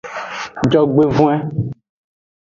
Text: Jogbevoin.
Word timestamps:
Jogbevoin. 0.71 1.39